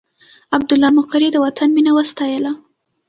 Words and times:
عبدالله 0.55 0.89
مقري 0.99 1.27
د 1.31 1.35
وطن 1.45 1.69
مینه 1.75 1.91
وستایله. 1.95 2.51